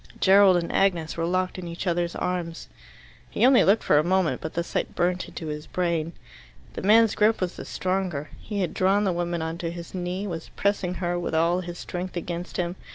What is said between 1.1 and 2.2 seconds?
were locked in each other's